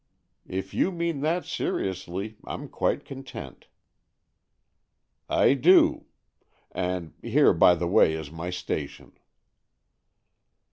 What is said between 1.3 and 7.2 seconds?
seriously Fm quite content."" I do. And